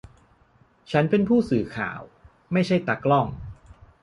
[0.91, 2.01] ฉันเป็นผู้สื่อข่าว
[2.53, 3.27] ไม่ใช่ตากล้อง